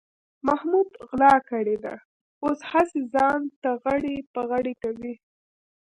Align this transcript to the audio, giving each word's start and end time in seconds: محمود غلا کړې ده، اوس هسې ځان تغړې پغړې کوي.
محمود 0.47 0.89
غلا 1.09 1.35
کړې 1.49 1.75
ده، 1.83 1.95
اوس 2.45 2.59
هسې 2.71 2.99
ځان 3.13 3.39
تغړې 3.63 4.15
پغړې 4.33 4.73
کوي. 4.81 5.13